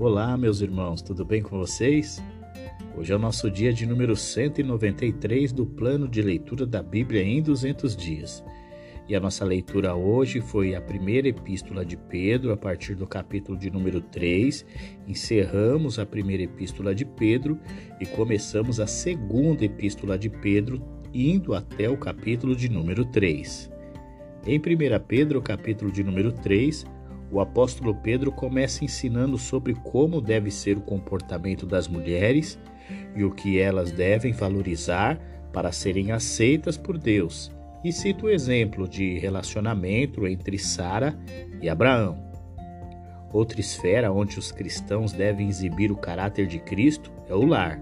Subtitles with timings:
[0.00, 2.22] Olá, meus irmãos, tudo bem com vocês?
[2.96, 7.42] Hoje é o nosso dia de número 193 do plano de leitura da Bíblia em
[7.42, 8.42] 200 dias.
[9.06, 13.58] E a nossa leitura hoje foi a primeira epístola de Pedro, a partir do capítulo
[13.58, 14.64] de número 3.
[15.06, 17.58] Encerramos a primeira epístola de Pedro
[18.00, 23.70] e começamos a segunda epístola de Pedro, indo até o capítulo de número 3.
[24.46, 24.62] Em 1
[25.06, 26.86] Pedro, capítulo de número 3,
[27.30, 32.58] o apóstolo Pedro começa ensinando sobre como deve ser o comportamento das mulheres
[33.14, 35.18] e o que elas devem valorizar
[35.52, 37.50] para serem aceitas por Deus.
[37.84, 41.16] E cita o exemplo de relacionamento entre Sara
[41.62, 42.30] e Abraão.
[43.32, 47.80] Outra esfera onde os cristãos devem exibir o caráter de Cristo é o lar.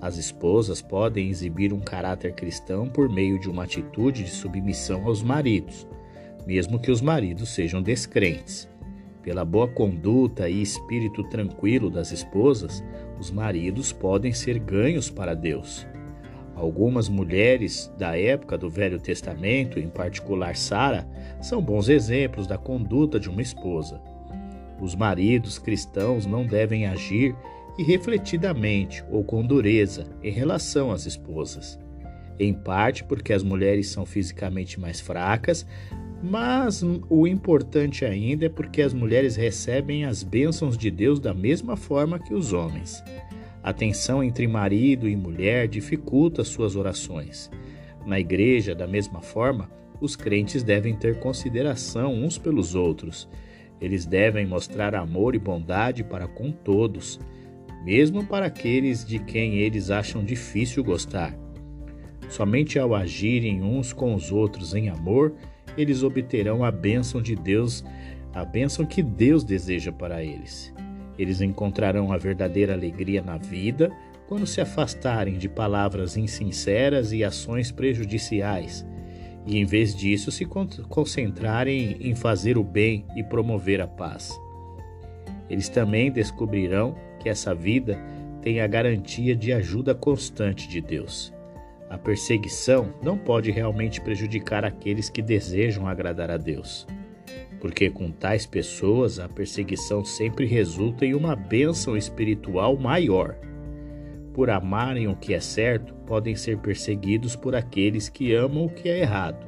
[0.00, 5.22] As esposas podem exibir um caráter cristão por meio de uma atitude de submissão aos
[5.22, 5.86] maridos,
[6.48, 8.66] mesmo que os maridos sejam descrentes.
[9.22, 12.82] Pela boa conduta e espírito tranquilo das esposas,
[13.20, 15.86] os maridos podem ser ganhos para Deus.
[16.56, 21.06] Algumas mulheres da época do Velho Testamento, em particular Sara,
[21.38, 24.00] são bons exemplos da conduta de uma esposa.
[24.80, 27.36] Os maridos cristãos não devem agir
[27.78, 31.78] irrefletidamente ou com dureza em relação às esposas.
[32.40, 35.66] Em parte porque as mulheres são fisicamente mais fracas,
[36.22, 41.76] mas o importante ainda é porque as mulheres recebem as bênçãos de Deus da mesma
[41.76, 43.02] forma que os homens.
[43.62, 47.50] A tensão entre marido e mulher dificulta suas orações.
[48.06, 53.28] Na igreja, da mesma forma, os crentes devem ter consideração uns pelos outros.
[53.80, 57.20] Eles devem mostrar amor e bondade para com todos,
[57.84, 61.36] mesmo para aqueles de quem eles acham difícil gostar.
[62.28, 65.34] Somente ao agirem uns com os outros em amor,
[65.76, 67.84] eles obterão a bênção de Deus,
[68.34, 70.72] a bênção que Deus deseja para eles.
[71.18, 73.90] Eles encontrarão a verdadeira alegria na vida
[74.28, 78.86] quando se afastarem de palavras insinceras e ações prejudiciais,
[79.46, 84.38] e em vez disso se concentrarem em fazer o bem e promover a paz.
[85.48, 87.98] Eles também descobrirão que essa vida
[88.42, 91.32] tem a garantia de ajuda constante de Deus.
[91.90, 96.86] A perseguição não pode realmente prejudicar aqueles que desejam agradar a Deus,
[97.60, 103.36] porque com tais pessoas a perseguição sempre resulta em uma bênção espiritual maior.
[104.34, 108.88] Por amarem o que é certo, podem ser perseguidos por aqueles que amam o que
[108.88, 109.46] é errado,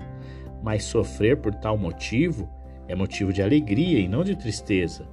[0.62, 2.48] mas sofrer por tal motivo
[2.88, 5.06] é motivo de alegria e não de tristeza.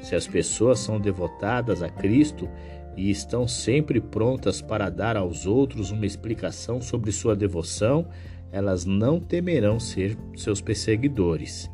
[0.00, 2.48] Se as pessoas são devotadas a Cristo,
[2.96, 8.06] e estão sempre prontas para dar aos outros uma explicação sobre sua devoção,
[8.52, 11.70] elas não temerão ser seus perseguidores.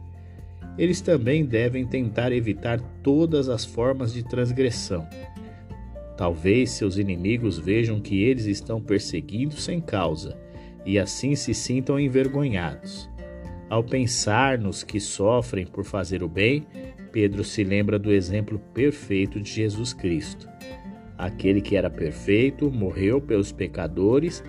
[0.79, 5.07] Eles também devem tentar evitar todas as formas de transgressão.
[6.17, 10.39] Talvez seus inimigos vejam que eles estão perseguindo sem causa
[10.85, 13.11] e assim se sintam envergonhados.
[13.69, 16.67] Ao pensar nos que sofrem por fazer o bem,
[17.13, 20.49] Pedro se lembra do exemplo perfeito de Jesus Cristo.
[21.21, 24.43] Aquele que era perfeito morreu pelos pecadores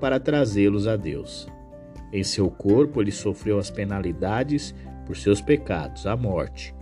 [0.00, 1.46] para trazê-los a Deus.
[2.10, 6.74] Em seu corpo ele sofreu as penalidades por seus pecados, a morte,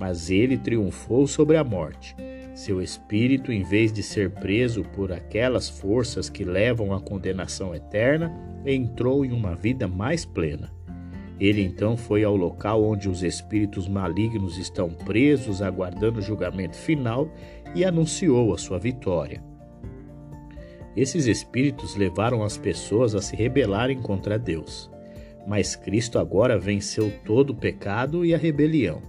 [0.00, 2.16] mas ele triunfou sobre a morte.
[2.54, 8.32] Seu espírito, em vez de ser preso por aquelas forças que levam à condenação eterna,
[8.64, 10.72] entrou em uma vida mais plena.
[11.40, 17.30] Ele então foi ao local onde os espíritos malignos estão presos, aguardando o julgamento final,
[17.74, 19.42] e anunciou a sua vitória.
[20.96, 24.90] Esses espíritos levaram as pessoas a se rebelarem contra Deus.
[25.46, 29.00] Mas Cristo agora venceu todo o pecado e a rebelião.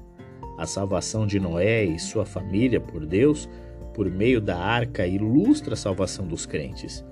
[0.57, 3.49] A salvação de Noé e sua família por Deus,
[3.93, 7.03] por meio da arca, ilustra a salvação dos crentes.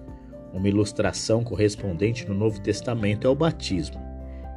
[0.53, 3.99] Uma ilustração correspondente no Novo Testamento é o batismo.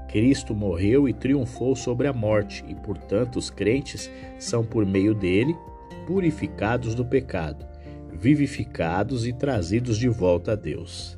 [0.09, 5.57] Cristo morreu e triunfou sobre a morte, e portanto os crentes são, por meio dele,
[6.11, 7.65] purificados do pecado,
[8.13, 11.17] vivificados e trazidos de volta a Deus.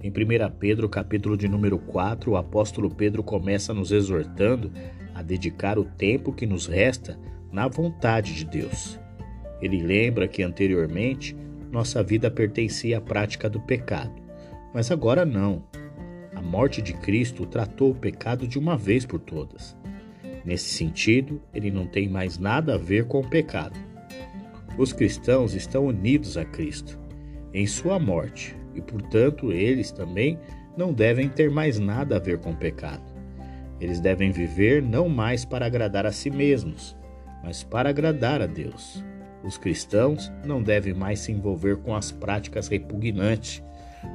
[0.00, 0.12] Em 1
[0.56, 4.70] Pedro, capítulo de número 4, o apóstolo Pedro começa nos exortando
[5.12, 7.18] a dedicar o tempo que nos resta
[7.50, 9.00] na vontade de Deus.
[9.60, 11.36] Ele lembra que anteriormente
[11.68, 14.14] nossa vida pertencia à prática do pecado,
[14.72, 15.64] mas agora não.
[16.36, 19.76] A morte de Cristo tratou o pecado de uma vez por todas.
[20.46, 23.76] Nesse sentido, ele não tem mais nada a ver com o pecado.
[24.78, 26.96] Os cristãos estão unidos a Cristo
[27.52, 30.38] em sua morte e, portanto, eles também
[30.76, 33.02] não devem ter mais nada a ver com o pecado.
[33.80, 36.96] Eles devem viver não mais para agradar a si mesmos,
[37.42, 39.04] mas para agradar a Deus.
[39.42, 43.64] Os cristãos não devem mais se envolver com as práticas repugnantes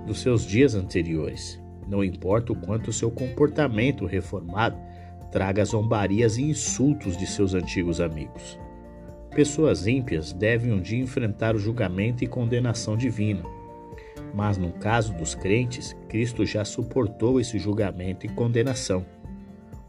[0.07, 1.61] dos seus dias anteriores.
[1.89, 4.77] Não importa o quanto seu comportamento reformado
[5.31, 8.59] traga zombarias e insultos de seus antigos amigos.
[9.31, 13.43] Pessoas ímpias devem um dia enfrentar o julgamento e condenação divina.
[14.33, 19.05] Mas no caso dos crentes, Cristo já suportou esse julgamento e condenação.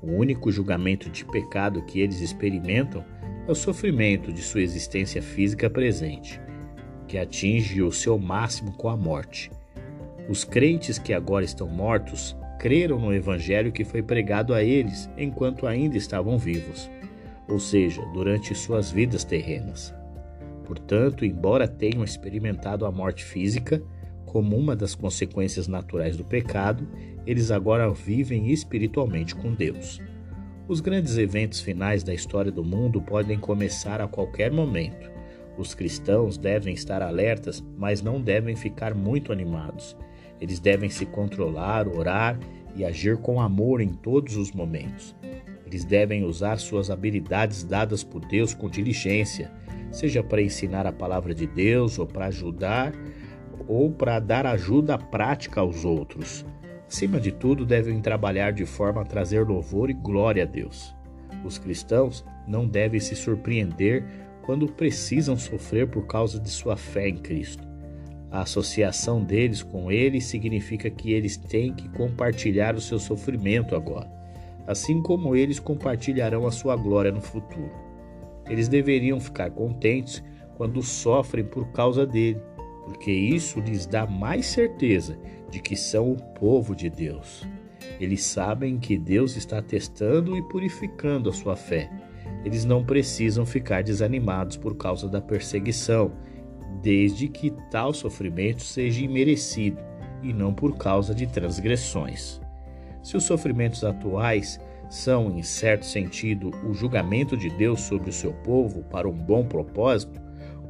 [0.01, 3.05] O único julgamento de pecado que eles experimentam
[3.47, 6.41] é o sofrimento de sua existência física presente,
[7.09, 9.51] que atinge o seu máximo com a morte.
[10.29, 15.67] Os crentes que agora estão mortos creram no evangelho que foi pregado a eles enquanto
[15.67, 16.89] ainda estavam vivos,
[17.49, 19.93] ou seja, durante suas vidas terrenas.
[20.65, 23.83] Portanto, embora tenham experimentado a morte física
[24.25, 26.87] como uma das consequências naturais do pecado,
[27.27, 30.01] eles agora vivem espiritualmente com Deus.
[30.69, 35.11] Os grandes eventos finais da história do mundo podem começar a qualquer momento.
[35.59, 39.97] Os cristãos devem estar alertas, mas não devem ficar muito animados.
[40.43, 42.37] Eles devem se controlar, orar
[42.75, 45.15] e agir com amor em todos os momentos.
[45.65, 49.53] Eles devem usar suas habilidades dadas por Deus com diligência,
[49.93, 52.93] seja para ensinar a palavra de Deus ou para ajudar
[53.69, 56.45] ou para dar ajuda prática aos outros.
[56.89, 60.93] Acima de tudo, devem trabalhar de forma a trazer louvor e glória a Deus.
[61.45, 64.05] Os cristãos não devem se surpreender
[64.43, 67.72] quando precisam sofrer por causa de sua fé em Cristo.
[68.33, 74.11] A associação deles com ele significa que eles têm que compartilhar o seu sofrimento agora,
[74.67, 77.71] assim como eles compartilharão a sua glória no futuro.
[78.49, 80.25] Eles deveriam ficar contentes
[80.57, 82.41] quando sofrem por causa dele,
[82.87, 85.19] porque isso lhes dá mais certeza
[85.51, 87.47] de que são o povo de Deus.
[88.01, 91.91] Eles sabem que Deus está testando e purificando a sua fé.
[92.47, 96.13] Eles não precisam ficar desanimados por causa da perseguição
[96.83, 99.79] desde que tal sofrimento seja imerecido
[100.23, 102.41] e não por causa de transgressões.
[103.03, 108.33] Se os sofrimentos atuais são, em certo sentido, o julgamento de Deus sobre o seu
[108.33, 110.21] povo para um bom propósito,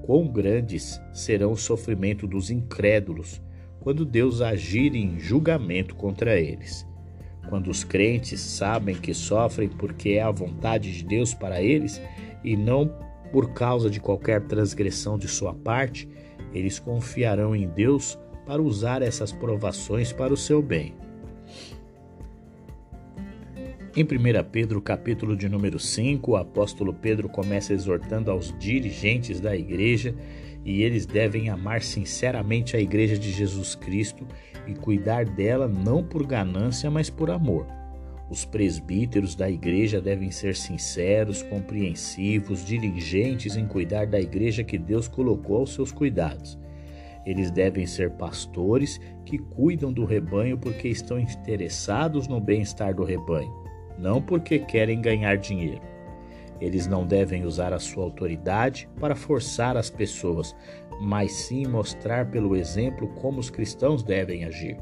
[0.02, 3.40] quão grandes serão os sofrimentos dos incrédulos
[3.80, 6.86] quando Deus agir em julgamento contra eles.
[7.48, 12.00] Quando os crentes sabem que sofrem porque é a vontade de Deus para eles
[12.44, 12.90] e não
[13.32, 16.08] por causa de qualquer transgressão de sua parte,
[16.52, 20.94] eles confiarão em Deus para usar essas provações para o seu bem.
[23.94, 24.06] Em 1
[24.50, 30.14] Pedro, capítulo de número 5, o apóstolo Pedro começa exortando aos dirigentes da igreja
[30.64, 34.26] e eles devem amar sinceramente a igreja de Jesus Cristo
[34.66, 37.66] e cuidar dela não por ganância, mas por amor.
[38.32, 45.06] Os presbíteros da igreja devem ser sinceros, compreensivos, diligentes em cuidar da igreja que Deus
[45.06, 46.58] colocou aos seus cuidados.
[47.26, 53.52] Eles devem ser pastores que cuidam do rebanho porque estão interessados no bem-estar do rebanho,
[53.98, 55.82] não porque querem ganhar dinheiro.
[56.58, 60.56] Eles não devem usar a sua autoridade para forçar as pessoas,
[61.02, 64.78] mas sim mostrar pelo exemplo como os cristãos devem agir.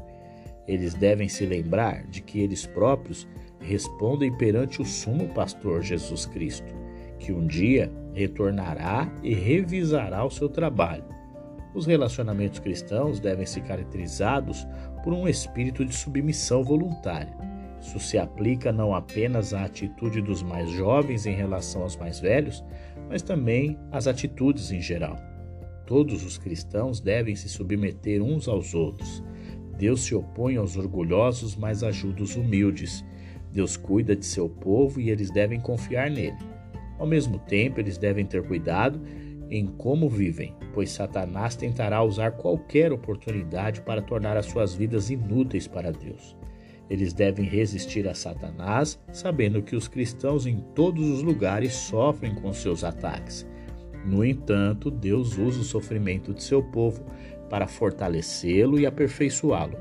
[0.71, 3.27] Eles devem se lembrar de que eles próprios
[3.59, 6.73] respondem perante o sumo pastor Jesus Cristo,
[7.19, 11.03] que um dia retornará e revisará o seu trabalho.
[11.75, 14.65] Os relacionamentos cristãos devem ser caracterizados
[15.03, 17.35] por um espírito de submissão voluntária.
[17.81, 22.63] Isso se aplica não apenas à atitude dos mais jovens em relação aos mais velhos,
[23.09, 25.17] mas também às atitudes em geral.
[25.85, 29.21] Todos os cristãos devem se submeter uns aos outros.
[29.81, 33.03] Deus se opõe aos orgulhosos, mas ajuda os humildes.
[33.51, 36.37] Deus cuida de seu povo e eles devem confiar nele.
[36.99, 39.01] Ao mesmo tempo, eles devem ter cuidado
[39.49, 45.67] em como vivem, pois Satanás tentará usar qualquer oportunidade para tornar as suas vidas inúteis
[45.67, 46.37] para Deus.
[46.87, 52.53] Eles devem resistir a Satanás, sabendo que os cristãos em todos os lugares sofrem com
[52.53, 53.47] seus ataques.
[54.05, 57.03] No entanto, Deus usa o sofrimento de seu povo
[57.51, 59.77] para fortalecê-lo e aperfeiçoá-lo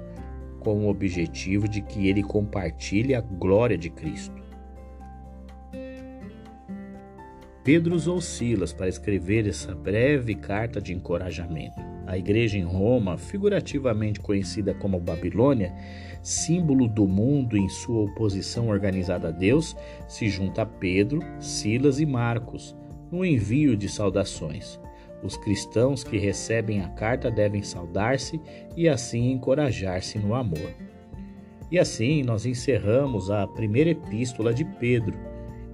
[0.58, 4.34] com o objetivo de que ele compartilhe a glória de Cristo.
[7.62, 11.78] Pedro usou Silas para escrever essa breve carta de encorajamento.
[12.08, 15.72] A igreja em Roma, figurativamente conhecida como Babilônia,
[16.22, 19.76] símbolo do mundo em sua oposição organizada a Deus,
[20.08, 22.74] se junta a Pedro, Silas e Marcos
[23.12, 24.80] no envio de saudações.
[25.22, 28.40] Os cristãos que recebem a carta devem saudar-se
[28.76, 30.74] e assim encorajar-se no amor.
[31.70, 35.18] E assim nós encerramos a primeira epístola de Pedro.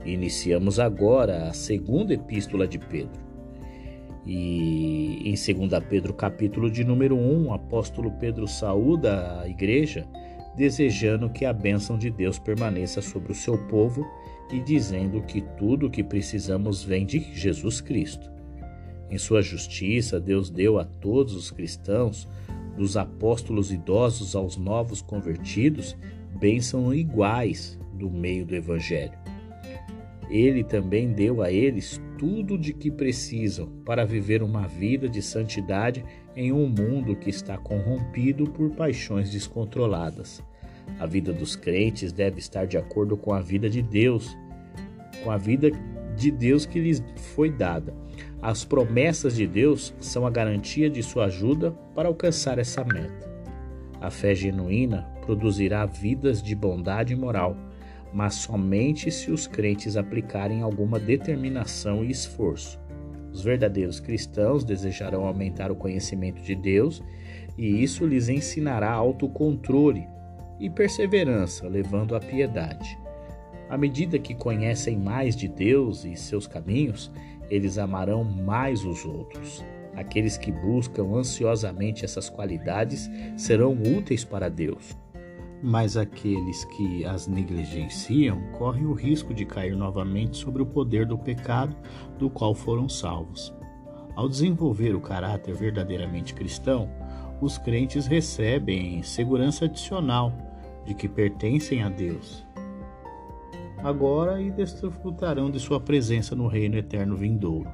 [0.04, 3.24] Iniciamos agora a segunda epístola de Pedro.
[4.26, 10.04] E em 2 Pedro, capítulo de número 1, o apóstolo Pedro saúda a igreja,
[10.56, 14.04] desejando que a bênção de Deus permaneça sobre o seu povo
[14.52, 18.35] e dizendo que tudo o que precisamos vem de Jesus Cristo.
[19.10, 22.28] Em sua justiça, Deus deu a todos os cristãos,
[22.76, 25.96] dos apóstolos idosos aos novos convertidos,
[26.38, 29.18] bênçãos iguais do meio do Evangelho.
[30.28, 36.04] Ele também deu a eles tudo de que precisam para viver uma vida de santidade
[36.34, 40.42] em um mundo que está corrompido por paixões descontroladas.
[40.98, 44.36] A vida dos crentes deve estar de acordo com a vida de Deus,
[45.22, 45.70] com a vida
[46.16, 47.02] de Deus que lhes
[47.34, 47.94] foi dada.
[48.40, 53.26] As promessas de Deus são a garantia de sua ajuda para alcançar essa meta.
[54.00, 57.56] A fé genuína produzirá vidas de bondade moral
[58.16, 62.80] mas somente se os crentes aplicarem alguma determinação e esforço.
[63.30, 67.02] Os verdadeiros cristãos desejarão aumentar o conhecimento de Deus
[67.58, 70.08] e isso lhes ensinará autocontrole
[70.58, 72.98] e perseverança, levando à piedade.
[73.68, 77.10] À medida que conhecem mais de Deus e seus caminhos,
[77.50, 79.64] eles amarão mais os outros.
[79.94, 84.96] Aqueles que buscam ansiosamente essas qualidades serão úteis para Deus
[85.62, 91.18] mas aqueles que as negligenciam correm o risco de cair novamente sobre o poder do
[91.18, 91.74] pecado
[92.18, 93.54] do qual foram salvos.
[94.14, 96.88] Ao desenvolver o caráter verdadeiramente cristão,
[97.40, 100.32] os crentes recebem segurança adicional
[100.84, 102.45] de que pertencem a Deus.
[103.82, 107.70] Agora e desfrutarão de sua presença no reino eterno vindouro.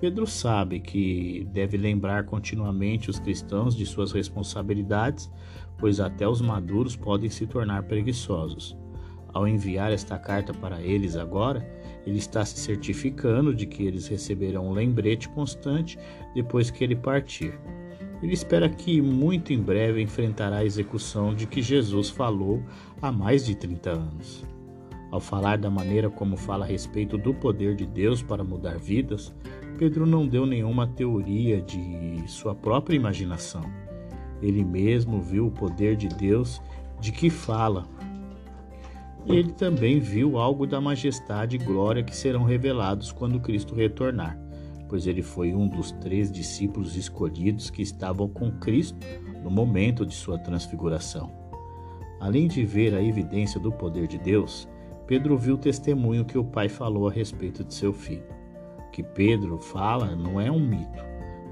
[0.00, 5.30] Pedro sabe que deve lembrar continuamente os cristãos de suas responsabilidades,
[5.76, 8.76] pois até os maduros podem se tornar preguiçosos.
[9.32, 11.68] Ao enviar esta carta para eles agora,
[12.06, 15.98] ele está se certificando de que eles receberão um lembrete constante
[16.34, 17.58] depois que ele partir.
[18.22, 22.62] Ele espera que muito em breve enfrentará a execução de que Jesus falou
[23.02, 24.44] há mais de 30 anos.
[25.10, 29.34] Ao falar da maneira como fala a respeito do poder de Deus para mudar vidas,
[29.78, 33.62] Pedro não deu nenhuma teoria de sua própria imaginação.
[34.42, 36.60] Ele mesmo viu o poder de Deus
[37.00, 37.86] de que fala.
[39.26, 44.38] Ele também viu algo da majestade e glória que serão revelados quando Cristo retornar,
[44.88, 48.98] pois ele foi um dos três discípulos escolhidos que estavam com Cristo
[49.42, 51.32] no momento de sua transfiguração.
[52.20, 54.68] Além de ver a evidência do poder de Deus,
[55.08, 58.26] Pedro viu o testemunho que o pai falou a respeito de seu filho.
[58.78, 61.02] O que Pedro fala não é um mito,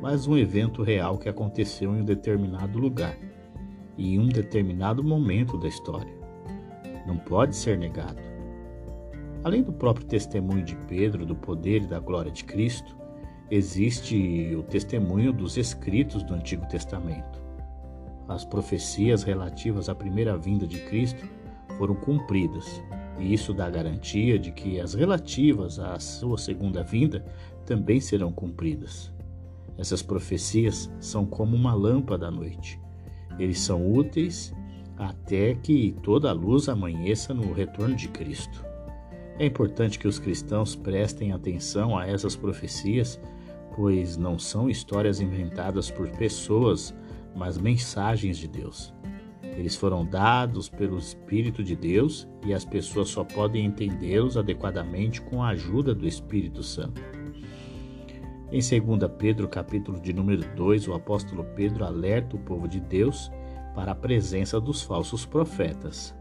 [0.02, 3.16] mas um evento real que aconteceu em um determinado lugar
[3.96, 6.12] e em um determinado momento da história.
[7.06, 8.20] Não pode ser negado.
[9.42, 12.94] Além do próprio testemunho de Pedro do poder e da glória de Cristo,
[13.50, 17.42] existe o testemunho dos escritos do Antigo Testamento.
[18.28, 21.26] As profecias relativas à primeira vinda de Cristo
[21.78, 22.82] foram cumpridas
[23.18, 27.24] e isso dá garantia de que as relativas à sua segunda vinda
[27.64, 29.12] também serão cumpridas.
[29.78, 32.80] Essas profecias são como uma lâmpada à noite.
[33.38, 34.54] Eles são úteis
[34.96, 38.64] até que toda a luz amanheça no retorno de Cristo.
[39.38, 43.20] É importante que os cristãos prestem atenção a essas profecias,
[43.74, 46.94] pois não são histórias inventadas por pessoas,
[47.34, 48.94] mas mensagens de Deus.
[49.56, 55.42] Eles foram dados pelo Espírito de Deus e as pessoas só podem entendê-los adequadamente com
[55.42, 57.00] a ajuda do Espírito Santo.
[58.50, 63.30] Em 2 Pedro, capítulo de número 2, o apóstolo Pedro alerta o povo de Deus
[63.74, 66.14] para a presença dos falsos profetas.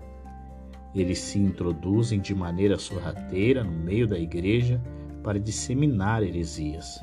[0.96, 4.82] Eles se introduzem de maneira sorrateira no meio da igreja
[5.22, 7.00] para disseminar heresias.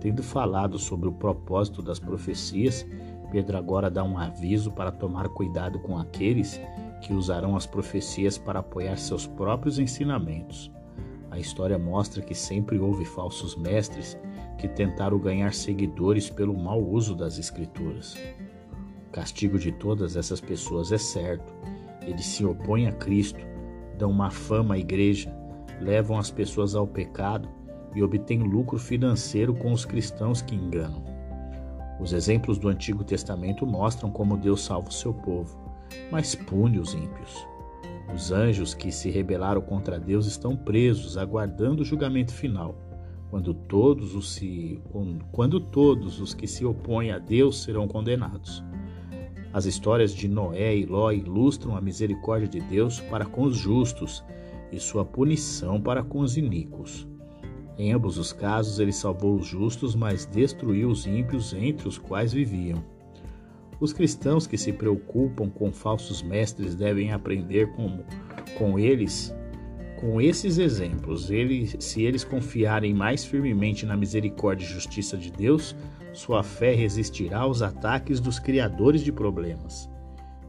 [0.00, 2.86] Tendo falado sobre o propósito das profecias,
[3.30, 6.60] Pedro agora dá um aviso para tomar cuidado com aqueles
[7.00, 10.70] que usarão as profecias para apoiar seus próprios ensinamentos.
[11.30, 14.18] A história mostra que sempre houve falsos mestres
[14.58, 18.16] que tentaram ganhar seguidores pelo mau uso das Escrituras.
[19.08, 21.52] O castigo de todas essas pessoas é certo.
[22.02, 23.40] Eles se opõem a Cristo,
[23.96, 25.34] dão uma fama à igreja,
[25.80, 27.48] levam as pessoas ao pecado
[27.94, 31.09] e obtêm lucro financeiro com os cristãos que enganam.
[32.00, 35.58] Os exemplos do Antigo Testamento mostram como Deus salva o seu povo,
[36.10, 37.46] mas pune os ímpios.
[38.14, 42.74] Os anjos que se rebelaram contra Deus estão presos, aguardando o julgamento final,
[43.28, 44.82] quando todos os, se,
[45.30, 48.64] quando todos os que se opõem a Deus serão condenados.
[49.52, 54.24] As histórias de Noé e Ló ilustram a misericórdia de Deus para com os justos
[54.72, 57.09] e sua punição para com os iníquos.
[57.80, 62.30] Em ambos os casos, ele salvou os justos, mas destruiu os ímpios entre os quais
[62.30, 62.84] viviam.
[63.80, 68.04] Os cristãos que se preocupam com falsos mestres devem aprender com,
[68.58, 69.34] com eles,
[69.98, 71.30] com esses exemplos.
[71.30, 75.74] Eles, se eles confiarem mais firmemente na misericórdia e justiça de Deus,
[76.12, 79.88] sua fé resistirá aos ataques dos criadores de problemas.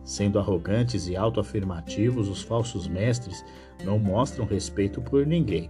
[0.04, 3.42] Sendo arrogantes e autoafirmativos, os falsos mestres
[3.86, 5.70] não mostram respeito por ninguém.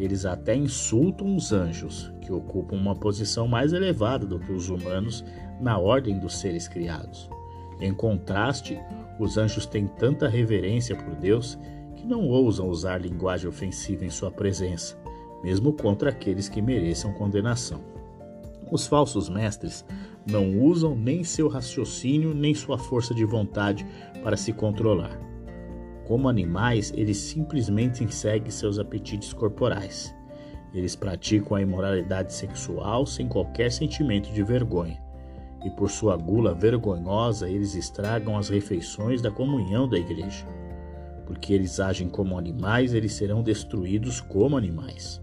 [0.00, 5.22] Eles até insultam os anjos, que ocupam uma posição mais elevada do que os humanos
[5.60, 7.28] na ordem dos seres criados.
[7.78, 8.80] Em contraste,
[9.18, 11.58] os anjos têm tanta reverência por Deus
[11.94, 14.96] que não ousam usar linguagem ofensiva em sua presença,
[15.44, 17.82] mesmo contra aqueles que mereçam condenação.
[18.72, 19.84] Os falsos mestres
[20.24, 23.86] não usam nem seu raciocínio nem sua força de vontade
[24.22, 25.29] para se controlar.
[26.10, 30.12] Como animais, eles simplesmente seguem seus apetites corporais.
[30.74, 35.00] Eles praticam a imoralidade sexual sem qualquer sentimento de vergonha.
[35.64, 40.44] E por sua gula vergonhosa, eles estragam as refeições da comunhão da igreja.
[41.28, 45.22] Porque eles agem como animais, eles serão destruídos como animais.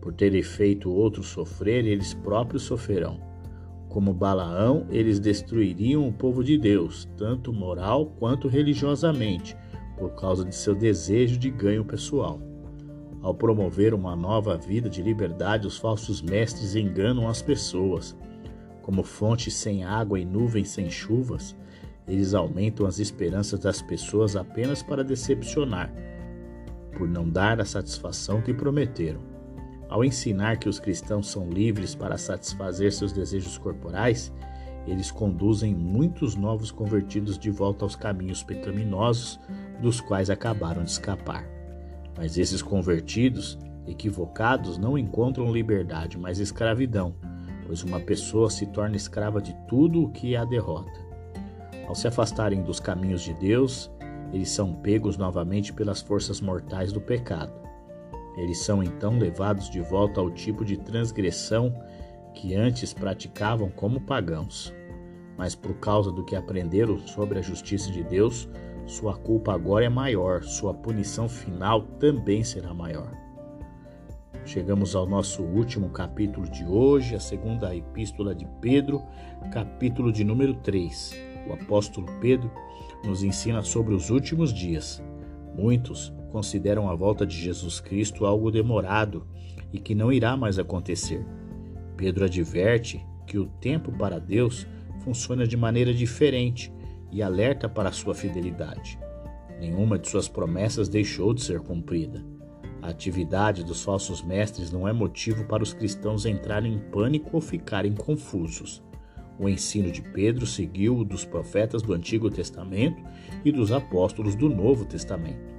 [0.00, 3.18] Por terem feito outros sofrer, eles próprios sofrerão.
[3.88, 9.56] Como Balaão, eles destruiriam o povo de Deus, tanto moral quanto religiosamente,
[9.96, 12.40] por causa de seu desejo de ganho pessoal.
[13.22, 18.14] Ao promover uma nova vida de liberdade, os falsos mestres enganam as pessoas.
[18.82, 21.56] Como fontes sem água e nuvens sem chuvas,
[22.06, 25.90] eles aumentam as esperanças das pessoas apenas para decepcionar,
[26.92, 29.22] por não dar a satisfação que prometeram.
[29.88, 34.32] Ao ensinar que os cristãos são livres para satisfazer seus desejos corporais,
[34.86, 39.40] eles conduzem muitos novos convertidos de volta aos caminhos pecaminosos
[39.80, 41.48] dos quais acabaram de escapar.
[42.16, 47.14] Mas esses convertidos, equivocados, não encontram liberdade, mas escravidão,
[47.66, 51.04] pois uma pessoa se torna escrava de tudo o que a derrota.
[51.86, 53.90] Ao se afastarem dos caminhos de Deus,
[54.32, 57.52] eles são pegos novamente pelas forças mortais do pecado.
[58.36, 61.74] Eles são então levados de volta ao tipo de transgressão
[62.34, 64.74] que antes praticavam como pagãos.
[65.36, 68.48] Mas por causa do que aprenderam sobre a justiça de Deus,
[68.86, 73.10] sua culpa agora é maior, sua punição final também será maior.
[74.44, 79.02] Chegamos ao nosso último capítulo de hoje, a segunda epístola de Pedro,
[79.50, 81.16] capítulo de número 3.
[81.48, 82.50] O apóstolo Pedro
[83.04, 85.02] nos ensina sobre os últimos dias.
[85.56, 89.26] Muitos consideram a volta de Jesus Cristo algo demorado
[89.72, 91.24] e que não irá mais acontecer.
[91.96, 94.66] Pedro adverte que o tempo para Deus
[95.00, 96.72] funciona de maneira diferente
[97.10, 98.98] e alerta para sua fidelidade.
[99.60, 102.24] Nenhuma de suas promessas deixou de ser cumprida.
[102.82, 107.40] A atividade dos falsos mestres não é motivo para os cristãos entrarem em pânico ou
[107.40, 108.82] ficarem confusos.
[109.38, 113.02] O ensino de Pedro seguiu o dos profetas do Antigo Testamento
[113.44, 115.54] e dos apóstolos do Novo Testamento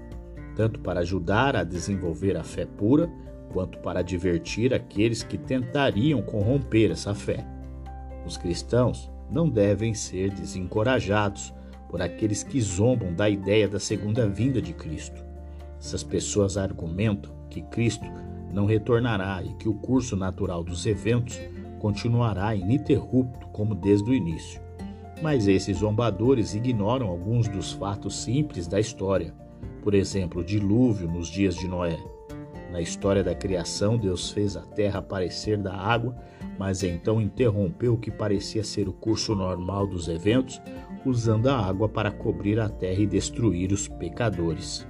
[0.55, 3.11] tanto para ajudar a desenvolver a fé pura,
[3.55, 7.47] quanto para advertir aqueles que tentariam corromper essa fé.
[8.25, 11.53] Os cristãos não devem ser desencorajados
[11.87, 15.23] por aqueles que zombam da ideia da segunda vinda de Cristo.
[15.79, 18.05] Essas pessoas argumentam que Cristo
[18.51, 21.39] não retornará e que o curso natural dos eventos
[21.79, 24.59] continuará ininterrupto como desde o início.
[25.21, 29.33] Mas esses zombadores ignoram alguns dos fatos simples da história
[29.85, 31.95] por exemplo, o dilúvio nos dias de Noé.
[32.75, 36.13] Na história da criação, Deus fez a terra aparecer da água,
[36.59, 40.61] mas então interrompeu o que parecia ser o curso normal dos eventos,
[41.05, 44.85] usando a água para cobrir a terra e destruir os pecadores.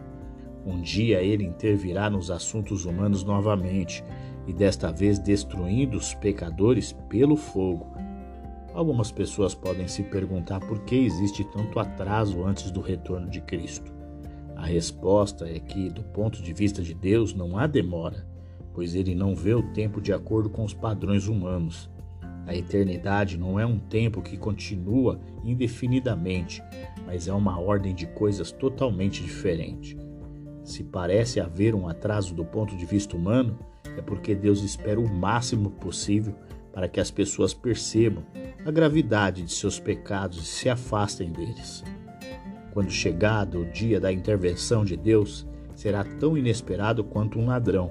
[0.65, 4.04] Um dia ele intervirá nos assuntos humanos novamente,
[4.48, 7.86] e desta vez destruindo os pecadores pelo fogo.
[8.74, 13.94] Algumas pessoas podem se perguntar por que existe tanto atraso antes do retorno de Cristo.
[14.65, 18.28] A resposta é que, do ponto de vista de Deus, não há demora,
[18.73, 21.88] pois ele não vê o tempo de acordo com os padrões humanos.
[22.47, 26.63] A eternidade não é um tempo que continua indefinidamente,
[27.06, 29.95] mas é uma ordem de coisas totalmente diferente.
[30.63, 33.60] Se parece haver um atraso do ponto de vista humano,
[33.95, 36.34] é porque Deus espera o máximo possível
[36.73, 38.23] para que as pessoas percebam
[38.65, 41.84] a gravidade de seus pecados e se afastem deles.
[42.75, 47.89] Quando chegado o dia da intervenção de Deus, será tão inesperado quanto um ladrão.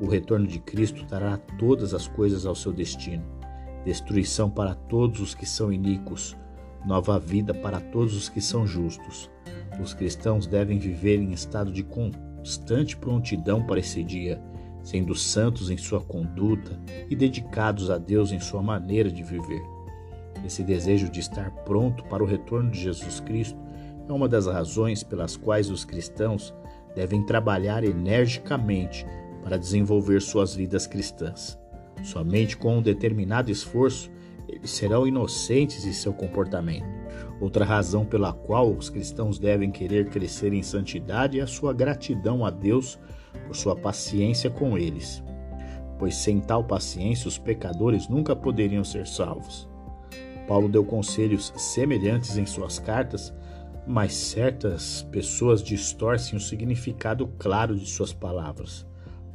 [0.00, 3.22] O retorno de Cristo trará todas as coisas ao seu destino:
[3.84, 6.36] destruição para todos os que são iníquos,
[6.84, 9.30] nova vida para todos os que são justos.
[9.80, 14.42] Os cristãos devem viver em estado de constante prontidão para esse dia,
[14.82, 16.76] sendo santos em sua conduta
[17.08, 19.62] e dedicados a Deus em sua maneira de viver.
[20.44, 23.67] Esse desejo de estar pronto para o retorno de Jesus Cristo
[24.08, 26.54] é uma das razões pelas quais os cristãos
[26.94, 29.06] devem trabalhar energicamente
[29.42, 31.58] para desenvolver suas vidas cristãs.
[32.02, 34.10] Somente com um determinado esforço
[34.48, 36.86] eles serão inocentes em seu comportamento.
[37.40, 42.44] Outra razão pela qual os cristãos devem querer crescer em santidade é a sua gratidão
[42.44, 42.98] a Deus
[43.46, 45.22] por sua paciência com eles.
[45.98, 49.68] Pois sem tal paciência os pecadores nunca poderiam ser salvos.
[50.46, 53.34] Paulo deu conselhos semelhantes em suas cartas,
[53.88, 58.86] mas certas pessoas distorcem o significado claro de suas palavras.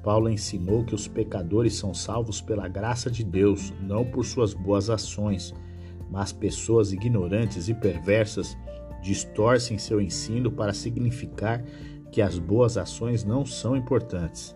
[0.03, 4.91] Paulo ensinou que os pecadores são salvos pela graça de Deus, não por suas boas
[4.91, 5.55] ações,
[6.11, 8.55] mas pessoas ignorantes e perversas
[9.01, 11.63] distorcem seu ensino para significar
[12.11, 14.55] que as boas ações não são importantes.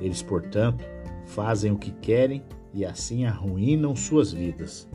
[0.00, 0.84] Eles, portanto,
[1.26, 4.88] fazem o que querem e assim arruinam suas vidas.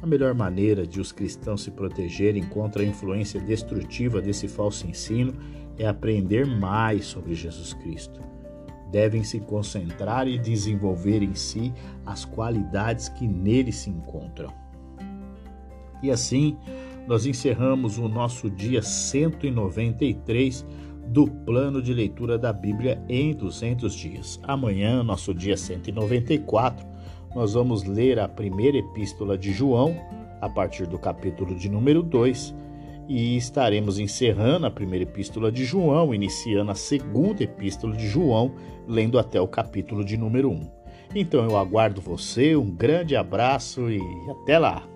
[0.00, 5.34] A melhor maneira de os cristãos se protegerem contra a influência destrutiva desse falso ensino
[5.76, 8.28] é aprender mais sobre Jesus Cristo
[8.90, 11.72] devem se concentrar e desenvolver em si
[12.04, 14.52] as qualidades que nele se encontram.
[16.02, 16.56] E assim,
[17.06, 20.64] nós encerramos o nosso dia 193
[21.08, 24.38] do plano de leitura da Bíblia em 200 dias.
[24.42, 26.86] Amanhã, nosso dia 194,
[27.34, 29.96] nós vamos ler a primeira epístola de João,
[30.40, 32.54] a partir do capítulo de número 2
[33.08, 38.52] e estaremos encerrando a primeira epístola de João, iniciando a segunda epístola de João,
[38.86, 40.70] lendo até o capítulo de número 1.
[41.14, 44.86] Então eu aguardo você, um grande abraço e até lá!